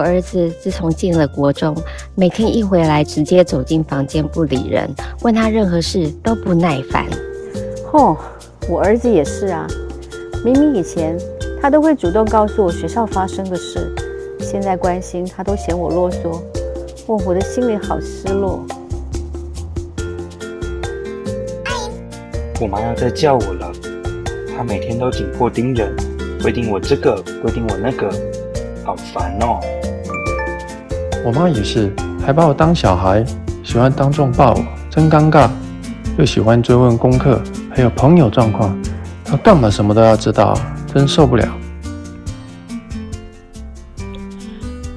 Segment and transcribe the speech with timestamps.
[0.00, 1.76] 我儿子自从进了国中，
[2.14, 4.88] 每天一回来直接走进房间不理人，
[5.20, 7.04] 问他任何事都不耐烦。
[7.92, 8.16] 哦，
[8.66, 9.66] 我儿子也是啊，
[10.42, 11.18] 明明以前
[11.60, 13.94] 他都会主动告诉我学校发生的事，
[14.40, 16.30] 现在关心他都嫌我啰嗦，
[17.06, 18.64] 哦，我的心里好失落。
[22.58, 23.70] 我妈要再叫我了，
[24.56, 25.94] 她每天都紧迫盯人，
[26.40, 28.10] 规定我这个，规定我那个。
[28.82, 29.60] 好烦哦！
[31.22, 31.92] 我妈也是，
[32.24, 33.22] 还把我当小孩，
[33.62, 35.50] 喜欢当众抱我，真尴尬。
[36.16, 37.38] 又喜欢追问功课，
[37.70, 38.74] 还有朋友状况，
[39.22, 40.54] 她干嘛什么都要知道，
[40.86, 41.44] 真受不了。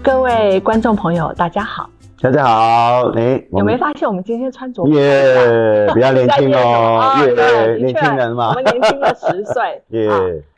[0.02, 1.90] 各位观众朋友，大家好。
[2.22, 10.10] 大家好，哎，有没有发现我们今天穿着耶 比较年轻哦，耶，年轻人嘛，我们年轻了十岁， 耶。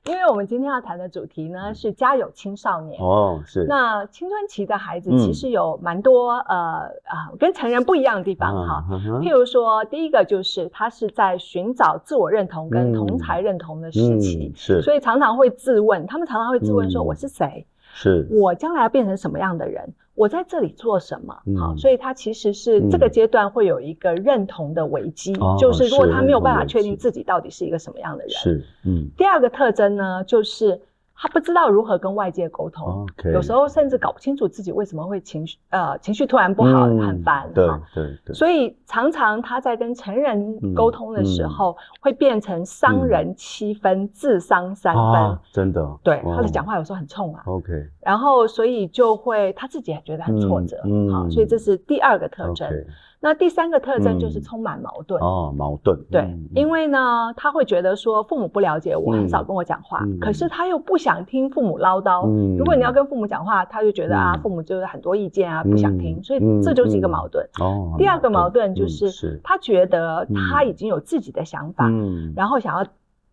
[0.08, 3.66] 因为我们今天要谈的主题呢是家有青少年哦，是。
[3.68, 8.86] 那青春期的孩子其实有蛮多呃啊跟成人不一样的地方哈，
[9.20, 17.66] 譬如说第一个就是他是在寻找自我认同跟同才认同的时期，是，所以常常会自问，他们常常会自问说我是谁？
[17.96, 19.82] 是我将来要变成什么样的人？
[20.16, 21.36] 我在这里做什么？
[21.48, 28.34] 嗯、好，所以他其实是这个阶段会有一个认同的危机，嗯、就是如果他没有办法确定自己到底是一个什么样的人。
[28.34, 29.10] 是，嗯。
[29.18, 30.80] 第二个特征呢，就是。
[31.18, 33.32] 他不知道如何跟外界沟通，Okay.
[33.32, 37.50] 有时候甚至搞不清楚自己为什么会情绪呃情绪突然不好，嗯、很烦。
[37.54, 38.34] 对对对。
[38.34, 45.04] 所以常常他在跟成人沟通的时候，嗯、会变成伤人七分，嗯、自伤三分。
[45.04, 46.00] 啊、真的。
[46.04, 47.42] 对，他的讲话有时候很冲啊。
[47.46, 47.72] OK。
[48.02, 50.78] 然后所以就会他自己也觉得很挫折。
[50.84, 51.10] 嗯。
[51.12, 52.70] 好，所以这是第二个特征。
[52.70, 52.86] Okay.
[53.26, 55.20] 那第三个特征就是充满矛盾。
[55.20, 56.22] 哦，矛盾对，
[56.54, 62.22] 因为呢，他会觉得说父母不了解我，很少跟我讲话，可是他又不想听父母唠叨。
[62.56, 67.44] 如果你要跟父母讲话，他就觉得啊，父母就是很多意见啊，不想听，所以这就是一个矛盾。
[67.60, 71.90] 哦，第二个矛盾就是他觉得他已经有自己的想法，
[72.36, 72.86] 然后想要。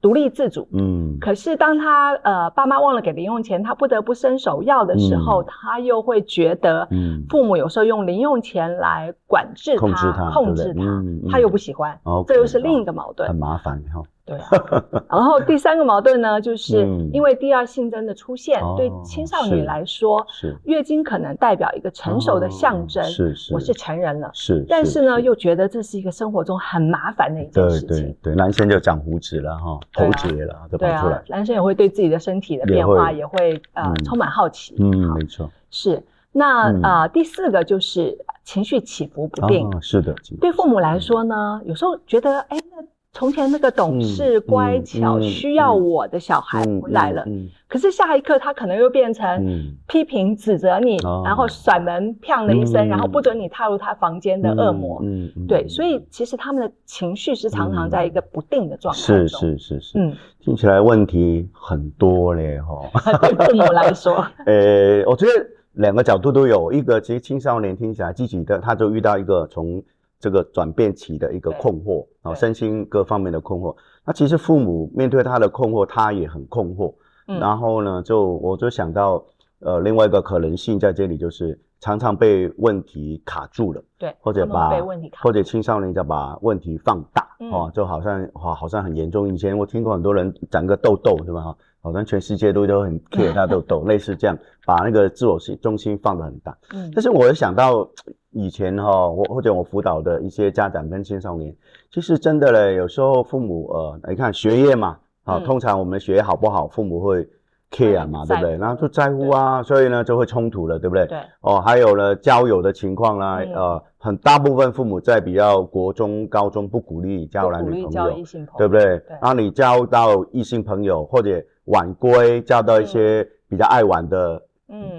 [0.02, 11.96] 独立自主，嗯，可是当他呃爸妈忘了给零用钱，他不得不伸手要的时候，他又会觉得，嗯，父母有时候用零用钱来管制他、控制他，控制他，他又不喜欢，
[12.26, 14.02] 这又是另一个矛盾，很麻烦哈。
[14.24, 27.88] 对啊，然后第三个矛盾呢，就是因为第二性征的出现，对青少年来说，是月经可能代表一个成熟的象征，是是，我是成人了，是，但是呢，又觉得这是一个生活中很麻烦的一件事情。
[27.88, 31.20] 对对对，男生就长胡子了哈，头结了，都跑出来。
[31.26, 34.76] 男生也会对自己的身体的变化也会呃充满好奇。
[34.78, 35.50] 嗯，没错。
[35.68, 36.00] 是，
[36.30, 39.68] 那啊第四个就是情绪起伏不定。
[39.82, 40.14] 是的。
[40.40, 42.71] 对父母来说呢，有时候觉得哎那。
[43.12, 47.22] 从前那个懂事、乖巧、需要我的小孩回来了，
[47.68, 55.02] 可是下一刻他可能又变成批评、指责你，然后甩门，砰的一声，然后不准你踏入他房间的恶魔。
[55.46, 59.00] 对，所以其实他们的情绪是常常在一个不定的状态。
[59.00, 62.90] 是是是是，嗯，听起来问题很多嘞，哈。
[63.20, 65.32] 对父母来说， 呃，我觉得
[65.74, 69.82] 两个角度都有，一个其实青少年听起来积极的，他就遇到一个从。
[70.22, 73.74] 这个转变期的一个困惑啊，身心各方面的困惑。
[74.06, 76.94] 那其实父母面对他的困惑，他也很困惑。
[77.26, 79.20] 嗯，然后呢，就我就想到，
[79.58, 83.82] 呃，另外一个可能性在这里，就是常常被问题卡住了。
[83.98, 89.28] 对，或者把被问题卡，或者青少年就把问题放大，哦，就好像哇，好像很严重。
[89.34, 91.42] 以前我听过很多人长个痘痘，对吧？
[91.42, 96.56] 哈，好像全世界都都很 care 他痘痘，类似这样，把那个自我心中心放得很大。
[96.72, 97.90] 嗯，但是我又想到。
[98.32, 101.54] 以前哈，我或者我辅导的一些家长跟青少年，
[101.90, 107.28] 其实真的嘞，有时候父母呃，你看学业嘛，啊，通常我们学业好不好，父母会
[107.70, 108.56] care 嘛，对不对？
[108.56, 111.06] 然后就在乎啊，所以呢就会冲突了，对不对？
[111.06, 111.18] 对。
[111.42, 118.16] 哦，还有呢，交友的情况啦，呃，很大部分父母在比较国中、高中不鼓励交男女朋友，
[118.56, 118.84] 对不对？
[119.20, 124.42] 然后你交到异性朋友或者晚归，交到一些比较爱玩的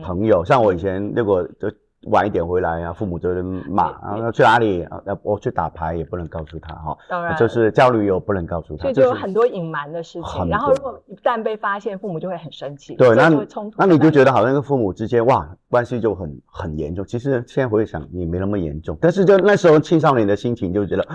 [0.03, 1.67] 朋友，像我以前如果就。
[2.07, 5.01] 晚一点回来啊，父母就会骂，然后要去哪里啊？
[5.05, 10.49] 要我去打牌也不能告诉他哈，当然就是交旅游不能告诉他，所以就有很多隐瞒的事情。
[10.49, 13.29] 然后如果一旦被发现，父母就会很生气，对，那
[13.77, 17.05] 那你就觉得好像跟父母之间哇关系就很很严重。
[17.05, 21.07] 其实现在回想也没那么严重，但是就那时候青少年的心情就觉得。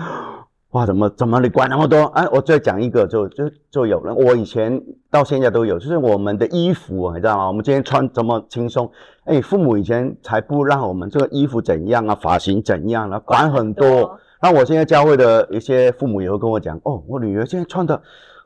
[0.71, 2.03] 哇，怎么怎么你管那么多？
[2.13, 4.13] 哎，我再讲一个，就就就有了。
[4.13, 4.79] 我以前
[5.09, 7.47] 到现在都有，就是我们的衣服，你知道吗？
[7.47, 8.91] 我们今天穿这么轻松，
[9.25, 14.19] 哎，父母以前才不让我们这个衣服怎样啊，发型怎样啊，管很多。
[14.41, 17.99] 那我现在教会的一些父母也会跟我讲，哦，我女儿现在穿的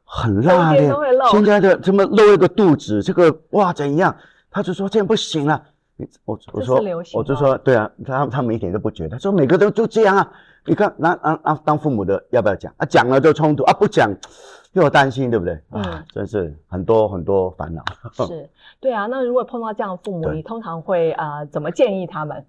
[0.06, 0.96] 很辣的，
[1.30, 4.16] 现在的这么露一个肚子，这个哇怎样？
[4.50, 5.62] 他就说这样不行了。
[5.95, 6.81] 你我我说
[7.13, 10.31] 我就说对啊，他他们一点都不觉得，他说每个都就这样啊。
[10.66, 12.86] 你看那那那当父母的要不要讲啊？
[12.86, 14.10] 讲了就冲突啊，不讲
[14.72, 15.60] 又担心，对不对？
[15.72, 17.84] 嗯，真是很多很多烦恼。
[18.25, 18.50] 是，
[18.80, 19.06] 对啊。
[19.06, 22.46] 那如果碰到这样的父母，你通常会呃怎么建议他们？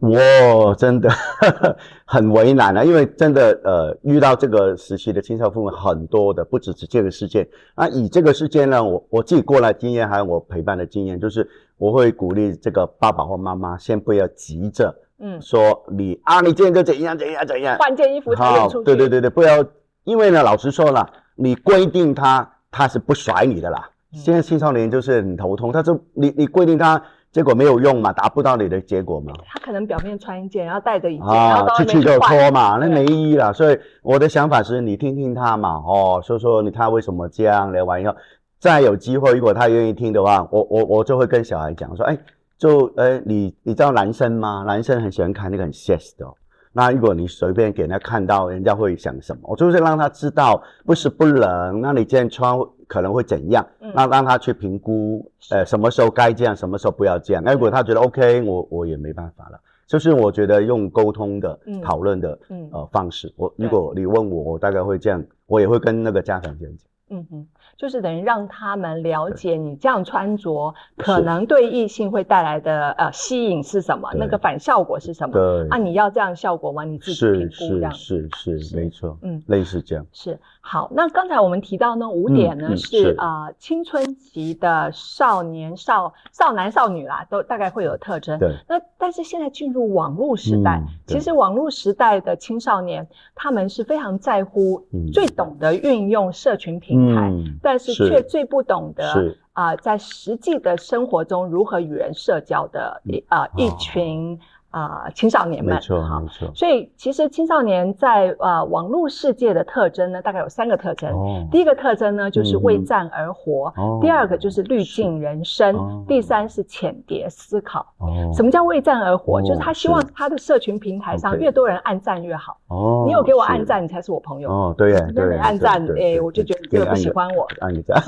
[0.00, 1.76] 我真的呵呵
[2.06, 7.46] 很为难啊，因为真的呃遇到这个时期的青少父母很多的，不只是这个事件。
[7.76, 18.84] 那以这个事件呢，我我自己过来经验，还有我陪伴的经验，就是我会鼓励这个爸爸或妈妈先不要急着，嗯，说你啊，你今天就怎样怎样怎样，换件衣服才出去。
[18.84, 19.62] 对对对对，不要，
[20.04, 23.90] 因为呢，老实说了，你规定他，他是不甩你的啦。
[24.14, 27.02] 嗯、现在青少年就是很头痛，他就你你规定他。
[27.32, 29.32] 结果没有用嘛，达不到你的结果嘛。
[29.46, 33.52] 他可能表面穿一件，然后带着一件，啊、然后出去就脱嘛，那没意义了。
[33.52, 38.14] 所以我的想法是你听听他嘛，哦，说说你他为什么这样，聊完以后，
[38.58, 42.18] 再有机会，如果他愿意听的话，我我我就会跟小孩讲说，哎，
[42.58, 44.64] 就哎你你知道男生吗？
[44.66, 46.26] 男生很喜欢看那个很 sex 的。
[46.72, 49.40] 那如果你随便给人家看到，人家会想什么？
[49.44, 52.56] 我就是让他知道不是不能，那你这样穿
[52.90, 53.64] 可能会怎样？
[53.78, 57.42] 嗯，那让他去评估，呃，什么时候该这样，什么时候不要这样。
[57.44, 59.60] 那如果他觉得 OK，我我也没办法了。
[59.86, 67.18] 就是我觉得用沟通的、嗯、讨论的、嗯、呃方式，我如果你问我，我大概会这样，我也会跟那个家长这样讲。
[67.18, 67.46] 嗯哼。
[67.80, 75.32] 就是等于让他们了解你这样穿着可能对异性会带来的呃吸引是什么，那个反效果是什么？
[75.32, 76.84] 对啊，你要这样效果吗？
[76.84, 80.92] 你自己评估这样是是是，是没错，嗯，类似这样是好。
[80.94, 88.38] 那刚才我们提到呢五点呢，嗯嗯、是啊、呃，青春期的少年少少男少女啦，都大概会有特征。
[88.38, 97.30] 对，那但是现在进入网络时代，嗯、其实网络时代的青少年他们是非常在乎，嗯、最懂得运用社群平台。
[97.30, 99.08] 嗯但是却最不懂得
[99.52, 104.36] 啊、呃，在实际的生活中如何与人社交的一啊、呃、一群。
[104.70, 106.50] 啊、呃，青少年们，没错，没错。
[106.54, 111.10] 所以其实青少年在呃网络世界的特征呢，大概有三个特征。
[111.12, 117.80] 哦、第一个特征呢，就是为战而活；嗯、第二个就是滤镜人生；哦、第三是浅碟思考。
[117.98, 119.38] 哦、什么叫为战而活？
[119.38, 122.56] 哦、就是他希望他的社群平台上越多人按赞越好。
[122.68, 124.50] 哦，你有给我按赞，你才是我朋友。
[124.50, 127.46] 哦，对呀，对，你按赞，哎，我就觉得你这个不喜欢我。
[127.60, 128.00] 按一赞，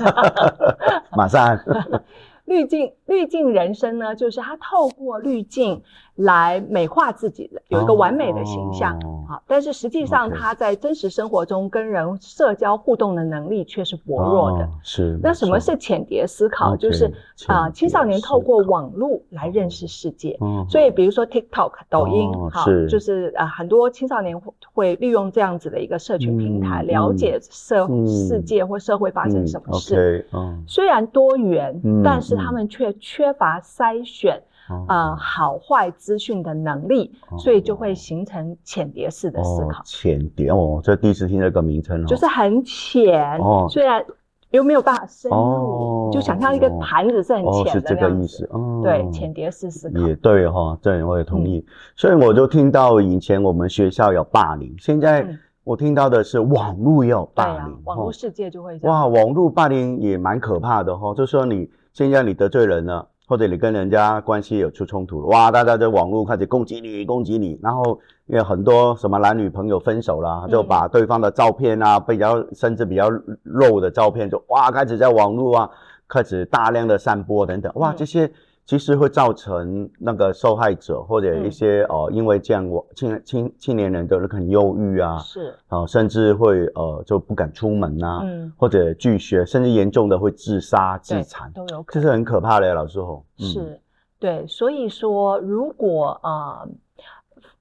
[1.11, 1.59] 马上按。
[2.45, 5.81] 滤镜滤镜人生呢，就是他透过滤镜
[6.15, 8.99] 来美化自己的，有一个完美的形象。
[9.27, 14.69] 好，但是实际上他在真实生活中跟人社交互动的能力却是薄弱的。
[14.83, 15.19] 是。
[15.23, 16.75] 那什么是浅碟思考？
[16.75, 17.11] 就是
[17.47, 20.37] 啊，青少年透过网络来认识世界。
[20.69, 24.39] 所以比如说 TikTok、抖音，好，就是啊，很多青少年
[24.71, 30.27] 会利用这样子的一个社群平台，了解社世界或社会发生什么事。
[30.67, 34.39] 虽然多元，但是他们却缺乏筛选。
[34.87, 39.81] 呃，好坏资讯的能力，所以就会形成浅碟式的思考。
[39.83, 44.03] 浅碟哦，这第一次听这个名称哦，就是很浅哦，虽然
[44.51, 48.81] 又没有办法深入，就想象一个盘子是很浅的，是这个意思哦。
[48.83, 51.65] 对，浅碟式思考也对哈，对，我也同意。
[51.95, 55.27] 所以我就听到以前我们学校有霸凌，现在
[55.63, 58.95] 我听到的是网络也有霸凌，网络世界就会这样。
[58.95, 63.09] 哇，网络霸凌也蛮可怕的哈，就说你现在你得罪人了。
[63.27, 73.09] 或者你跟人家关系有出冲突，哇，大家在网络开始攻击你，攻击你，然后因为很多什么男女朋友分手了，就把对方的照片啊，比较甚至比较
[73.43, 75.69] 露的照片，就哇开始在网络啊
[76.07, 78.31] 开始大量的散播等等，哇这些。
[78.65, 93.25] 其实会造成那个受害者或者一些哦，因为这样我青青青年人都很忧郁啊，是啊，甚至会呃就不敢出门呐，嗯，或者拒学，甚至严重的会自杀自残都有可能，这是很可怕的，老师吼。
[93.37, 93.79] 是，
[94.17, 96.65] 对，所以说如果啊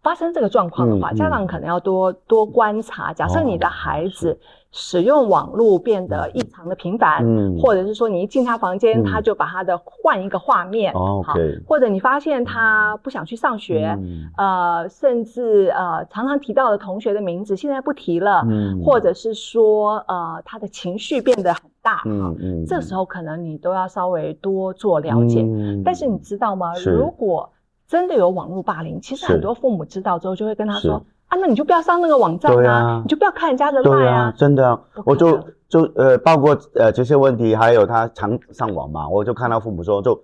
[0.03, 3.13] 发生这个状况的话，家长可能要多多观察。
[3.13, 4.39] 假设你的孩子。
[4.73, 11.35] 使用网络变得异常的频繁，嗯，或者是说你一进他房间，他就把他的换一个画面，哦，好，
[11.67, 13.95] 或者你发现他不想去上学，
[14.39, 25.47] 呃，甚至呃常常提到的同学的名字现在不提了，嗯，或者是说呃他的情绪变得很大，嗯嗯，这时候可能你都要稍微多做了解。
[25.85, 26.73] 但是你知道吗？
[26.97, 27.51] 如果
[27.87, 31.05] 真的有网络霸凌，其实很多父母知道之后就会跟他说。
[31.33, 33.01] 啊，那你就不要上那个网站啊，啊。
[33.03, 40.15] 你就不要看人家的对啊，真的，我就就呃，包括呃这些问题，还有他常上网嘛，我就看到父母说，就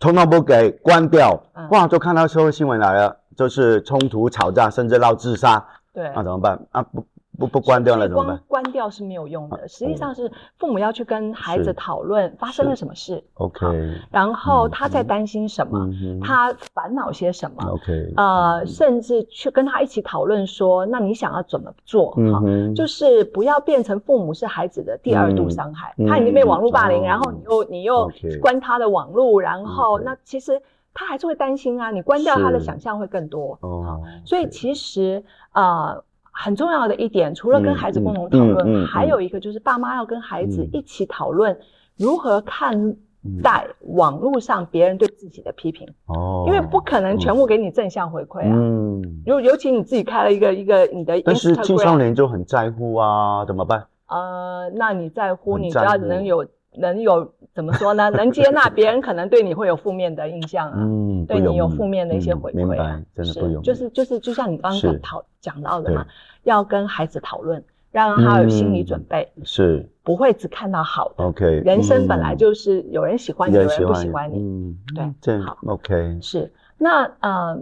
[0.00, 6.60] 通通不给关掉，嗯、哇，就看到社会新闻来了，就是冲突、吵架，甚至闹自杀，对，那怎么办？
[6.72, 7.06] 啊，不
[7.38, 8.40] 不不关掉了怎么办？
[8.48, 13.66] 光关掉是没有用的，实际上是父母要去跟孩子讨论发生了什么事，OK，
[14.10, 15.88] 然后他在担心什么，
[16.22, 22.10] 他烦恼些什么，OK，呃，甚至去跟他一起讨论说，那你想要怎么做？
[22.12, 22.42] 哈，
[22.74, 30.60] 就是不要变成父母是孩子的第二度伤害，他已经被网络霸凌，然后你又你又关他的网络，然后那其实。
[30.98, 33.58] 他还是会担心啊，你关掉他的想象会更多。
[33.60, 36.02] 哦，所以其实呃
[36.38, 41.58] 很重要的一点，除了跟孩子共同讨论，还有一个就是爸妈要跟孩子一起讨论
[41.96, 42.94] 如何看
[43.42, 45.88] 待网络上别人对自己的批评。
[46.06, 48.52] 哦，因为不可能全部给你正向回馈啊。
[48.52, 53.86] 嗯，尤尤其你自己开了一个一个你的但是青少年就很在乎啊，怎么办？
[54.08, 56.46] 呃，那你在乎，你只要能有。
[56.78, 58.10] 能有怎么说呢？
[58.16, 66.06] 能接纳别人可能对你会有负面的印象啊，嗯，对你有负面的一些回馈啊，真的不用，就是就是就像你刚刚讨讲到的嘛，
[66.44, 69.88] 要跟孩子讨论，让他有心理准备，是。
[70.02, 71.24] 不会只看到好的。
[71.24, 76.52] OK，人生本来就是有人喜欢你，有人不喜欢你，嗯，对，这好，OK，是。
[76.78, 77.60] 那呃。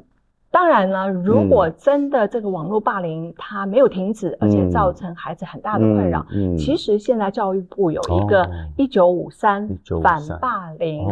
[0.54, 9.68] 当然了，如果真的这个网络霸凌它没有停止，嗯、而且造成孩子很大的困扰，嗯嗯、其实现在教育部有一个一九五三
[10.00, 11.08] 反霸凌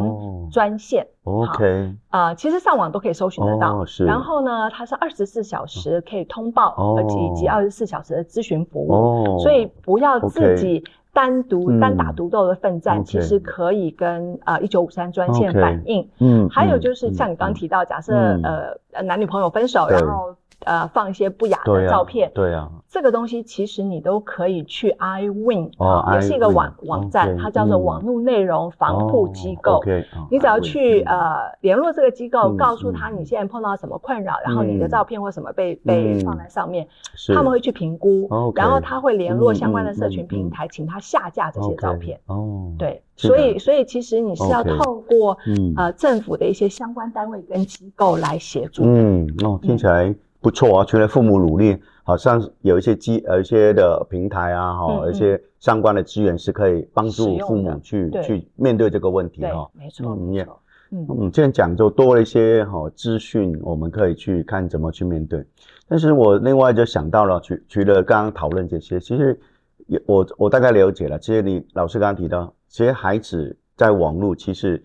[0.52, 1.04] 专线。
[1.24, 3.80] OK，啊，其实上网都可以搜寻得到。
[3.80, 4.04] 哦、是。
[4.04, 8.92] 然后呢，它是二十四小时可以通报，而且以及二十四小时的咨询服务。
[8.92, 9.38] 哦。
[9.40, 10.84] 所以不要自己。
[11.12, 16.08] 单独单打独斗的奋战，其实可以跟呃一九五三专线反映。
[16.18, 20.34] 嗯，还有就是像你刚刚提到，假设呃男女朋友分手，然后。
[20.64, 25.70] 呃，放一些不雅的照片，对啊，这个东西其实你都可以去 iWin，
[26.12, 29.82] 也是一个网网站，它叫做网络内容防护机构。
[30.30, 36.86] 你只要去呃联络这个机构，告诉他你现在碰到什么困扰，然后你的照片或什么被被放在上面，
[37.34, 42.20] 他们会去评估，然后他会联络相关的社群平台，请他下架这些照片。
[42.26, 45.38] 哦，对，所以所以其实你是要透过
[45.78, 48.82] 呃政府的一些相关单位跟机构来协助。
[48.84, 50.14] 嗯，哦，听起来。
[50.42, 59.70] 不错啊，除了父母努力，好像有一些机呃一些的平台啊，哈、一些相关的资源是可以帮助父母去去面对这个问题哈。
[59.72, 60.60] 没错，没错。
[60.90, 65.42] 嗯，嗯，这样讲就多了一些哈资讯，我们可以去看怎么去面对。
[65.88, 69.38] 但是我另外就想到了，除除了刚刚讨论这些，其实
[69.86, 71.18] 也我我大概了解了。
[71.18, 74.82] 其实你老师刚刚提到，其实孩子在网络其实。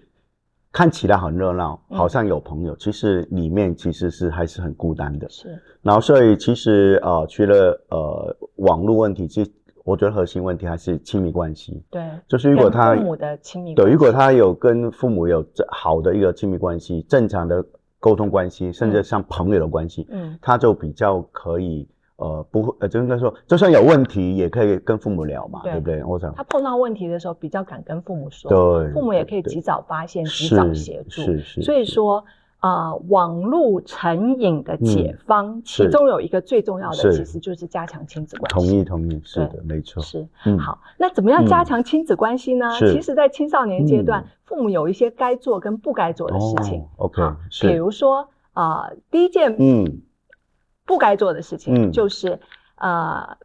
[0.72, 5.28] 看起来很热闹，好像有朋友，嗯、其实里面其实是还是很孤单的。
[5.30, 9.52] 是，然后所以其实呃，除了呃网络问题，其实
[9.84, 11.84] 我觉得核心问题还是亲密关系。
[11.90, 17.66] 对，就是如果他父母的亲密对，如果他有跟父母有好的一个亲密关系，正常的
[18.00, 21.88] 沟通关系，甚至像朋友的关系，嗯，他就比较可以。
[22.18, 26.04] 呃，不会，呃，就应该说，就算有问题，也可以跟父母聊嘛，对，对不对？
[26.04, 31.22] 我想他碰到问题的时候，比较敢跟父母说，对，父母也可以及早发现，及早协助。
[31.22, 31.62] 是是。
[31.62, 32.26] 所以说，
[32.60, 38.68] 啊、呃，网络成瘾的解方，嗯、其中有一个最重要的，其实就是加强亲子关系。
[38.68, 40.02] 同意，同意，是的，对没错。
[40.02, 42.66] 是，嗯，好，那怎么样加强亲子关系呢？
[42.82, 46.82] 嗯、其实，在青少年阶段，嗯、父母有一些该做跟不该做的事情。
[46.98, 47.22] 哦、OK，
[47.62, 50.02] 比如说，啊、呃，第一件，嗯。
[50.88, 52.30] 不该做的事情就是，
[52.78, 53.38] 嗯、呃，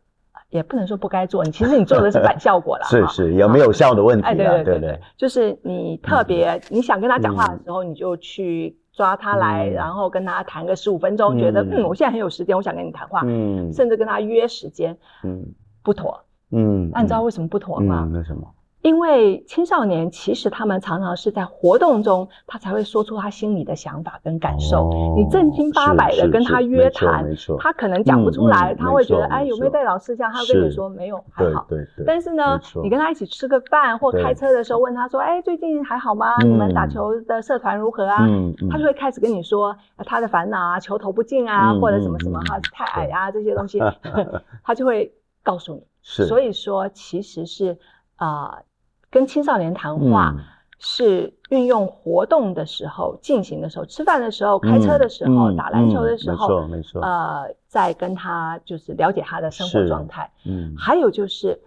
[0.48, 2.84] 也不能说不该做，你其实你做的是反效果了。
[2.88, 4.30] 是是，有没有效的问题、啊？
[4.30, 15.44] 哎，对对对对，就是你特别、嗯、你想跟他讲话的时候，你就去抓他来，嗯、然后跟他谈个十五分钟，嗯、觉得嗯，我现在很有时间，我想跟你谈话，嗯，甚至跟他约时间，嗯，
[15.82, 18.08] 不妥，嗯，那你知道为什么不妥吗？
[18.14, 18.46] 为什么？
[18.82, 24.90] 因为青少年其实他们常常是在活动中，他才会说出他心里的想法跟感受。
[24.90, 27.24] 哦、你正经八百的跟他约谈，
[27.60, 30.32] 他可能讲不出来，他会觉得哎，有没有带老师这样？
[30.32, 31.64] 他会跟你说没有，还好。
[31.68, 32.04] 对对对。
[32.04, 36.34] 但是呢，你跟他一起吃个饭或开车的时候问他说，哎，最近还好吗？
[36.42, 38.26] 你们打球的社团如何啊？
[38.68, 43.78] 他就会开始跟你说他的烦恼啊，球投不进啊，嗯、或者什么什么哈太矮啊这些东西，
[44.64, 45.84] 他就会告诉你。
[46.02, 46.26] 是。
[46.26, 47.78] 所以说，其实是
[48.16, 48.46] 啊。
[48.46, 48.64] 呃
[49.12, 50.34] 跟青少年谈话
[50.78, 57.00] 是运用活动的时候进行的时候，吃饭的时候、开车的时候、打篮球的时候，没错没错。
[57.02, 60.28] 呃，在跟他就是了解他的生活状态。
[60.46, 61.60] 嗯，还有就是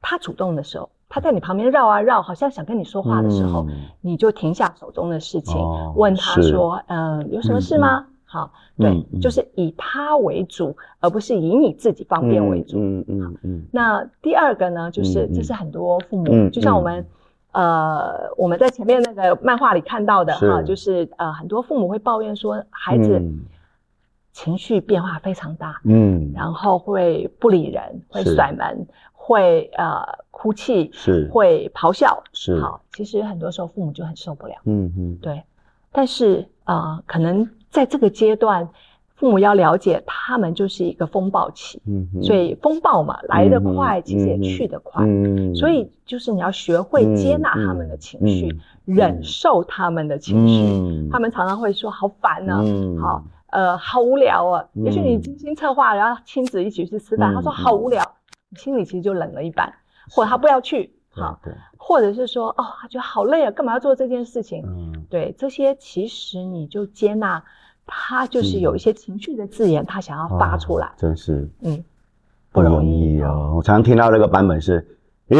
[0.00, 3.66] 他主动的时候，他在你旁边绕啊绕，好像想跟你说话的时候，
[4.00, 5.54] 你就停下手中的事情，
[5.94, 12.78] 问他说：“嗯，有什么事吗？”好，对，就是以他为主，而不是以你自己方便为主。
[12.78, 13.66] 嗯嗯嗯。
[13.72, 17.06] 那第二个呢，就是这是很多父母，就像我们，
[17.52, 23.18] 呃，我们在前面那个漫画里看到的哈，就是呃，很多父母会抱怨说，孩子
[24.32, 32.60] 情绪变化非常大，嗯，然后会不理人，会甩门，会呃哭泣，是，会咆哮，是。
[32.60, 35.42] 好，其实很多时候父母就很受不了，嗯嗯，对。
[35.90, 38.68] 但是啊、呃，可能在这个阶段，
[39.14, 52.62] 父母要了解，他们就是一个风暴期，嗯，所以风暴嘛，来得快，其实也去得快，嗯，所以就是你要学会接纳他们的情绪，忍受他们的情绪，他们常常会说好烦呢，
[53.00, 53.24] 好。
[53.50, 54.62] 呃，好无聊啊！
[54.74, 58.04] 也许你精心策划，然后亲子一起去吃饭，他说好无聊，
[58.50, 59.72] 你心里其实就冷了一半，
[60.10, 61.40] 或者他不要去，好，
[61.76, 64.62] 或者是说哦，他觉得好累啊，干嘛要做这件事情？
[64.66, 67.42] 嗯，对，这些其实你就接纳，
[67.86, 71.84] 他就是有一些情绪的字眼，他想要发出来，真是，嗯，
[72.52, 73.54] 不容易哦。
[73.56, 74.86] 我常常听到那个版本是，
[75.28, 75.36] 一、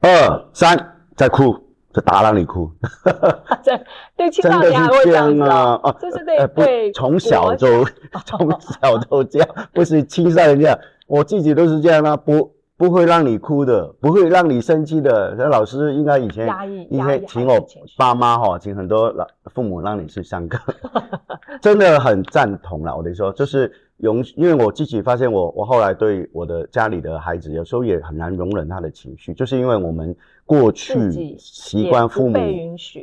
[0.00, 1.58] 二、三，在哭。
[1.92, 2.70] 就打让你哭，
[3.64, 3.84] 对
[4.16, 5.72] 对，青少年还会这样子啊？
[5.82, 7.84] 哦，这是对对，从小就
[8.24, 15.34] 从小就这样，不是青少年这样，我自己都是这样啊，不不会让你哭的，不会让你生气的。
[15.36, 16.48] 那老师应该以前
[16.88, 17.54] 应该请我
[17.98, 20.58] 爸妈哈，请很多老父母让你去上课，
[21.60, 22.96] 真的很赞同了。
[22.96, 30.16] 我得说，就是容，因为我自己发现我我后来对我的家里的孩子，有时候也很难容忍他的情绪，就是因为我们。
[30.46, 32.34] 过去习惯父母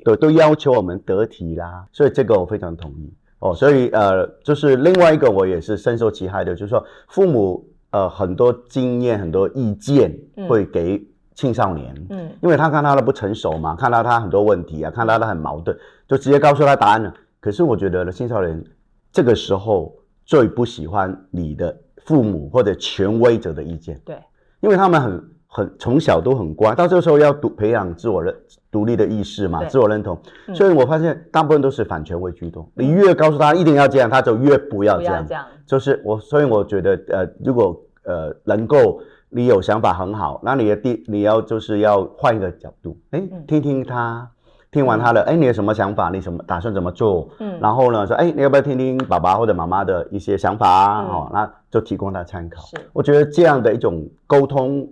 [0.03, 3.55] 对都要求我们得体啦，所以这个我非常同意哦。
[3.55, 10.17] 所以呃，就是另外一个我也是深受其害的，就是说父母呃很多经验很多意见
[10.47, 11.01] 会给
[11.33, 15.77] 青少年，嗯，因为他看到他的不成熟嘛，看到他很多问题啊，看到他很矛盾，
[16.07, 17.13] 就直接告诉他答案了。
[17.39, 18.63] 可是我觉得呢，青少年
[19.11, 24.17] 这个时候最不喜欢你的父母或者权威者的意见，对，
[24.59, 25.36] 因为他们很。
[25.57, 28.31] 很从小都很乖，到这个时候要独培养自我认
[28.69, 30.15] 独立的意识嘛，自我认同。
[30.47, 32.61] 嗯、所以我发现大部分都是反权威居多。
[32.75, 35.25] 嗯、你越告诉他一定要这样，他就越不要这样。
[35.27, 44.29] 这样就是我，所以我觉得呃，如果呃能够你有想法很好，那你的第你要就是要换一个角度，哎，听听他，
[44.71, 46.11] 听完他的，哎，你有什么想法？
[46.11, 47.27] 你什么打算怎么做？
[47.39, 51.01] 嗯，然后呢说，哎，你要不要听听爸爸或者妈妈的一些想法啊？
[51.01, 52.61] 嗯、哦，那就提供他参考。
[52.61, 54.87] 是，我觉得这样的一种沟通。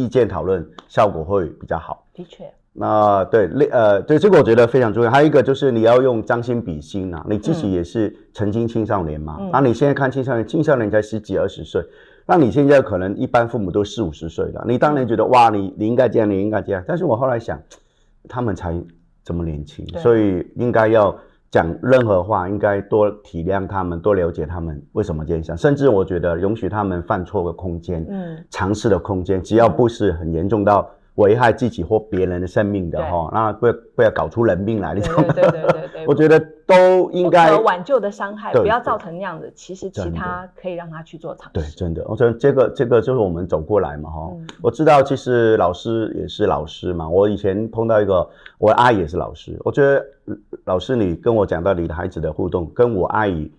[0.00, 2.06] 意见讨论效果会比较好。
[2.14, 5.10] 的确，那对，呃，对这个我觉得非常重要。
[5.10, 11.84] 还有一个就是你要用将心比心啊，你自己也是曾经青少年嘛，那、嗯啊、你现在看青少年，青少年才十几二十岁，
[12.26, 16.82] 那你现在可能一般父母都四五十岁了，你当年觉得哇，你你应该这样，你应该这样。
[16.86, 17.60] 但是我后来想，
[18.28, 18.74] 他们才
[19.22, 21.14] 这么年轻，所以应该要。
[21.50, 30.88] 讲任何话，应该多体谅他们，多了解他们为什么这样想，甚至我觉得容许他们犯错的空间，嗯，尝试的空间，只要不是很严重到
[31.20, 35.32] 危害自己或别人的生命的哈，那不要不要搞出人命来，你知道吗？
[35.34, 39.52] 对对对对， 我觉得都应该挽救的伤害，不要造成那样子。
[39.54, 41.52] 其实其他可以让他去做尝试。
[41.52, 44.30] 对，真的，我觉得这个这个就是我们走过来嘛哈。
[44.32, 47.08] 嗯、我知道，其实老师也是老师嘛。
[47.08, 48.28] 我以前碰到一个，
[48.58, 50.04] 我阿姨也是老师，我觉得。
[50.64, 53.50] 老师，你跟我讲到你的孩子的互动，跟我阿姨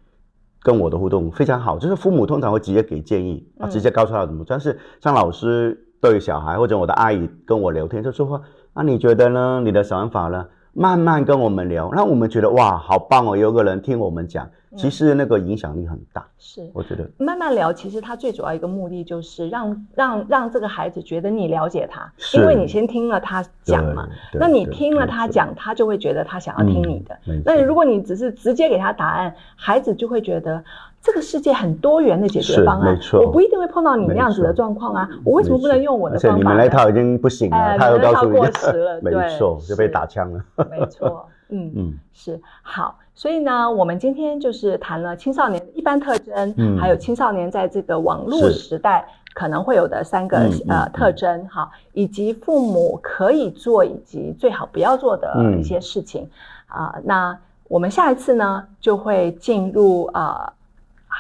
[0.62, 1.78] 跟我的互动非常好。
[1.78, 4.56] 就是父母通常会直接给建议啊，直接告诉他怎么做。
[4.56, 8.42] 但是像老师对小孩，或者我的阿姨跟我聊天就说话，
[8.74, 9.62] 那你觉得呢？
[9.64, 10.46] 你的想法呢？
[10.74, 14.50] 慢慢跟我们聊，那我们觉得哇，好棒哦，有个人听我们讲。
[14.78, 27.20] 其实那个影响力很大，是我觉得慢慢聊，其实他最主要一个目的就是让让让这个孩子觉得你了解他，因为你先听了他讲嘛，那你听了他讲，他就会觉得他想要听你的。
[27.44, 30.64] 那如果你只是直接给他答案，孩子就会觉得
[31.02, 36.38] 这个世界很多元的解决方案，我不一定会碰到你那样子的状况啊，我为什么不能用我的方法？
[36.38, 40.44] 你们那套已经不行了， 他又告诉你过时了， 没错，就被打枪了。
[40.70, 42.96] 没错，嗯 嗯，是好。
[43.16, 50.38] 所以呢，我们今天就是谈了青少年的一般特征，嗯，还有青少年在这个网络时代可能会有的三个
[50.70, 56.30] 呃特征，哈，以及父母可以做以及最好不要做的一些事情，
[56.68, 57.38] 啊，那
[57.68, 60.54] 我们下一次呢就会进入啊。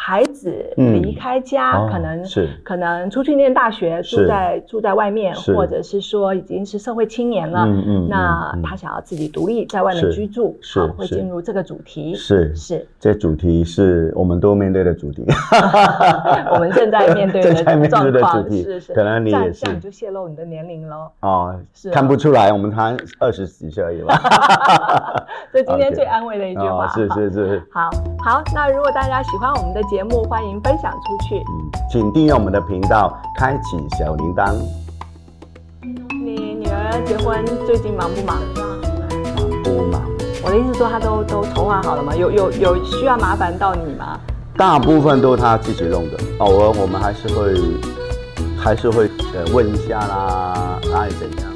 [0.04, 7.66] 孩子离开家，可能是可能出去念大学，住在住在外面，或者是说已经是社会青年了。
[7.68, 12.16] 嗯嗯，那他想要自己独立在外面居住，是会进入这个主题。
[12.16, 15.24] 是是，这主题是我们都面对的主题。
[16.52, 17.54] 我们正在面对的
[17.88, 21.12] 状况是是，可能你也是，这样就泄露你的年龄喽。
[21.20, 24.16] 哦，是看不出来，我们才二十几岁而已吧。
[25.52, 27.62] 所以今天最安慰的一句话，是是是。
[27.72, 27.88] 好
[28.18, 29.91] 好，那如果大家喜欢我们的。
[29.92, 31.36] 节目欢迎分享出去。
[31.36, 34.56] 嗯，请订阅我们的频道，开启小铃铛。
[35.84, 38.38] 你女儿结婚最近忙不忙？
[38.56, 40.02] 忙不忙。
[40.46, 42.16] 我的意思说，她都都筹划好了吗？
[42.16, 44.18] 有有有需要麻烦到你吗？
[44.56, 47.54] 大部分都是他自己弄的，偶尔我们还是会
[48.58, 51.51] 还是会呃问一下啦，哪里怎样。